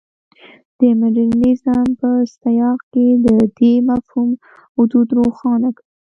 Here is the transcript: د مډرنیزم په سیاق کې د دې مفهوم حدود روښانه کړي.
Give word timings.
د 0.77 0.81
مډرنیزم 0.99 1.85
په 2.01 2.09
سیاق 2.41 2.79
کې 2.93 3.07
د 3.25 3.27
دې 3.57 3.73
مفهوم 3.89 4.29
حدود 4.75 5.07
روښانه 5.19 5.69
کړي. 5.77 5.87